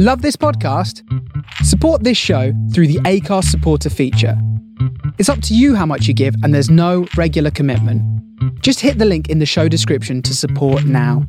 Love 0.00 0.22
this 0.22 0.36
podcast? 0.36 1.02
Support 1.64 2.04
this 2.04 2.16
show 2.16 2.52
through 2.72 2.86
the 2.86 3.00
Anchor 3.04 3.42
supporter 3.42 3.90
feature. 3.90 4.40
It's 5.18 5.28
up 5.28 5.42
to 5.42 5.56
you 5.56 5.74
how 5.74 5.86
much 5.86 6.06
you 6.06 6.14
give, 6.14 6.36
and 6.44 6.54
there's 6.54 6.70
no 6.70 7.08
regular 7.16 7.50
commitment. 7.50 8.00
Just 8.62 8.78
hit 8.78 8.98
the 8.98 9.04
link 9.04 9.28
in 9.28 9.40
the 9.40 9.44
show 9.44 9.66
description 9.66 10.22
to 10.22 10.36
support 10.36 10.84
now. 10.84 11.26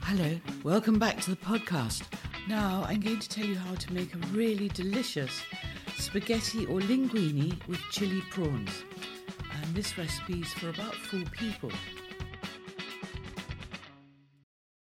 Hello, 0.00 0.40
welcome 0.62 0.98
back 0.98 1.20
to 1.20 1.28
the 1.28 1.36
podcast. 1.36 2.04
Now 2.48 2.82
I'm 2.88 3.00
going 3.00 3.20
to 3.20 3.28
tell 3.28 3.44
you 3.44 3.56
how 3.56 3.74
to 3.74 3.92
make 3.92 4.14
a 4.14 4.18
really 4.28 4.68
delicious 4.68 5.42
spaghetti 5.98 6.64
or 6.64 6.80
linguine 6.80 7.60
with 7.68 7.80
chili 7.90 8.22
prawns. 8.30 8.84
And 9.52 9.74
this 9.74 9.98
recipe 9.98 10.40
is 10.40 10.48
for 10.54 10.70
about 10.70 10.94
four 10.94 11.24
people. 11.32 11.70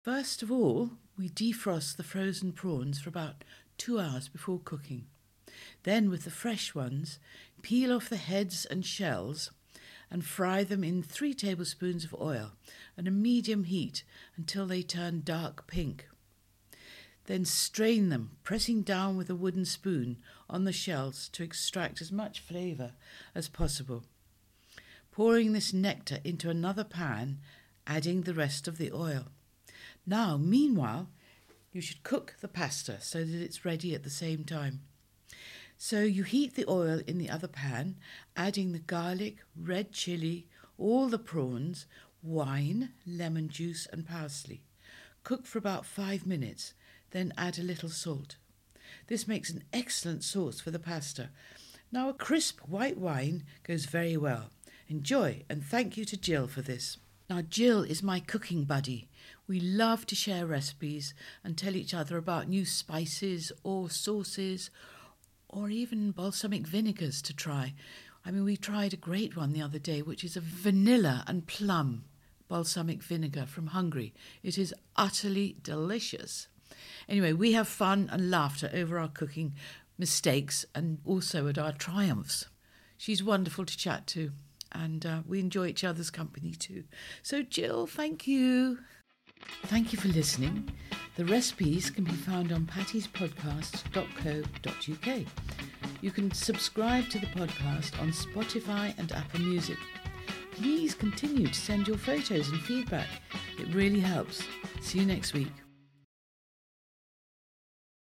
First 0.05 0.43
of 0.43 0.51
all, 0.51 0.91
we 1.17 1.29
defrost 1.29 1.97
the 1.97 2.03
frozen 2.03 2.51
prawns 2.51 3.01
for 3.01 3.09
about 3.09 3.43
two 3.75 3.99
hours 3.99 4.27
before 4.27 4.59
cooking. 4.63 5.07
Then, 5.81 6.11
with 6.11 6.25
the 6.25 6.29
fresh 6.29 6.75
ones, 6.75 7.17
peel 7.63 7.91
off 7.91 8.09
the 8.09 8.17
heads 8.17 8.65
and 8.65 8.85
shells 8.85 9.49
and 10.11 10.23
fry 10.23 10.63
them 10.63 10.83
in 10.83 11.01
three 11.01 11.33
tablespoons 11.33 12.05
of 12.05 12.13
oil 12.21 12.51
at 12.95 13.07
a 13.07 13.11
medium 13.11 13.63
heat 13.63 14.03
until 14.37 14.67
they 14.67 14.83
turn 14.83 15.23
dark 15.25 15.65
pink. 15.65 16.07
Then 17.25 17.43
strain 17.43 18.09
them, 18.09 18.37
pressing 18.43 18.83
down 18.83 19.17
with 19.17 19.31
a 19.31 19.35
wooden 19.35 19.65
spoon 19.65 20.17
on 20.47 20.65
the 20.65 20.71
shells 20.71 21.29
to 21.29 21.41
extract 21.41 21.99
as 21.99 22.11
much 22.11 22.41
flavour 22.41 22.91
as 23.33 23.49
possible. 23.49 24.03
Pouring 25.11 25.53
this 25.53 25.73
nectar 25.73 26.19
into 26.23 26.51
another 26.51 26.83
pan, 26.83 27.39
adding 27.87 28.21
the 28.21 28.35
rest 28.35 28.67
of 28.67 28.77
the 28.77 28.91
oil. 28.91 29.29
Now, 30.05 30.37
meanwhile, 30.37 31.09
you 31.71 31.81
should 31.81 32.03
cook 32.03 32.35
the 32.39 32.47
pasta 32.47 33.01
so 33.01 33.23
that 33.23 33.41
it's 33.41 33.65
ready 33.65 33.95
at 33.95 34.03
the 34.03 34.09
same 34.09 34.43
time. 34.43 34.81
So 35.77 36.01
you 36.01 36.23
heat 36.23 36.55
the 36.55 36.65
oil 36.69 37.01
in 37.05 37.17
the 37.17 37.29
other 37.29 37.47
pan, 37.47 37.97
adding 38.37 38.71
the 38.71 38.79
garlic, 38.79 39.39
red 39.59 39.91
chili, 39.91 40.47
all 40.77 41.09
the 41.09 41.19
prawns, 41.19 41.85
wine, 42.21 42.91
lemon 43.05 43.49
juice, 43.49 43.87
and 43.91 44.07
parsley. 44.07 44.63
Cook 45.23 45.45
for 45.45 45.57
about 45.57 45.85
five 45.85 46.25
minutes, 46.25 46.73
then 47.11 47.33
add 47.37 47.57
a 47.57 47.63
little 47.63 47.89
salt. 47.89 48.37
This 49.07 49.27
makes 49.27 49.49
an 49.49 49.63
excellent 49.73 50.23
sauce 50.23 50.59
for 50.59 50.71
the 50.71 50.79
pasta. 50.79 51.29
Now, 51.91 52.09
a 52.09 52.13
crisp 52.13 52.59
white 52.61 52.97
wine 52.97 53.43
goes 53.63 53.85
very 53.85 54.17
well. 54.17 54.51
Enjoy, 54.87 55.43
and 55.49 55.63
thank 55.63 55.97
you 55.97 56.05
to 56.05 56.17
Jill 56.17 56.47
for 56.47 56.61
this. 56.61 56.97
Now, 57.29 57.41
Jill 57.41 57.81
is 57.81 58.03
my 58.03 58.19
cooking 58.19 58.65
buddy. 58.65 59.09
We 59.47 59.59
love 59.59 60.05
to 60.07 60.15
share 60.15 60.45
recipes 60.45 61.13
and 61.43 61.57
tell 61.57 61.75
each 61.75 61.93
other 61.93 62.17
about 62.17 62.47
new 62.47 62.65
spices 62.65 63.51
or 63.63 63.89
sauces 63.89 64.69
or 65.49 65.69
even 65.69 66.11
balsamic 66.11 66.67
vinegars 66.67 67.21
to 67.23 67.33
try. 67.35 67.73
I 68.23 68.31
mean, 68.31 68.43
we 68.43 68.57
tried 68.57 68.93
a 68.93 68.97
great 68.97 69.35
one 69.35 69.53
the 69.53 69.61
other 69.61 69.79
day, 69.79 70.01
which 70.01 70.23
is 70.23 70.37
a 70.37 70.41
vanilla 70.41 71.23
and 71.27 71.47
plum 71.47 72.05
balsamic 72.47 73.01
vinegar 73.01 73.45
from 73.47 73.67
Hungary. 73.67 74.13
It 74.43 74.57
is 74.57 74.73
utterly 74.95 75.57
delicious. 75.63 76.47
Anyway, 77.09 77.33
we 77.33 77.53
have 77.53 77.67
fun 77.67 78.07
and 78.11 78.29
laughter 78.29 78.69
over 78.73 78.99
our 78.99 79.07
cooking 79.07 79.55
mistakes 79.97 80.65
and 80.75 80.99
also 81.05 81.47
at 81.47 81.57
our 81.57 81.71
triumphs. 81.71 82.45
She's 82.97 83.23
wonderful 83.23 83.65
to 83.65 83.77
chat 83.77 84.05
to, 84.07 84.31
and 84.75 85.05
uh, 85.05 85.19
we 85.27 85.39
enjoy 85.39 85.67
each 85.67 85.83
other's 85.83 86.09
company 86.09 86.51
too. 86.51 86.83
So, 87.23 87.41
Jill, 87.41 87.87
thank 87.87 88.27
you. 88.27 88.79
Thank 89.65 89.93
you 89.93 89.99
for 89.99 90.07
listening. 90.09 90.71
The 91.15 91.25
recipes 91.25 91.89
can 91.89 92.03
be 92.03 92.11
found 92.11 92.51
on 92.51 92.65
pattiespodcast.co.uk. 92.65 95.25
You 96.01 96.11
can 96.11 96.31
subscribe 96.31 97.09
to 97.09 97.19
the 97.19 97.27
podcast 97.27 97.99
on 98.01 98.11
Spotify 98.11 98.97
and 98.97 99.11
Apple 99.11 99.41
Music. 99.41 99.77
Please 100.51 100.93
continue 100.93 101.47
to 101.47 101.53
send 101.53 101.87
your 101.87 101.97
photos 101.97 102.49
and 102.49 102.61
feedback. 102.61 103.07
It 103.59 103.73
really 103.73 103.99
helps. 103.99 104.43
See 104.81 104.99
you 104.99 105.05
next 105.05 105.33
week. 105.33 105.64